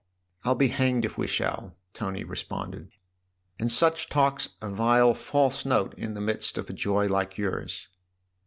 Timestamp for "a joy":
6.71-7.05